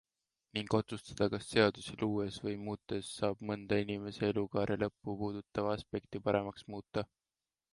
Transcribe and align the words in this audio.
Ning 0.57 0.69
otsustada, 0.77 1.25
kas 1.33 1.49
seadusi 1.55 1.97
luues 2.03 2.39
või 2.47 2.53
muutes 2.69 3.11
saab 3.17 3.45
mõnda 3.51 3.79
inimese 3.83 4.25
elukaare 4.33 4.79
lõppu 4.85 5.17
puudutavat 5.21 5.79
aspekti 5.83 6.27
paremaks 6.31 6.67
muuta. 6.75 7.07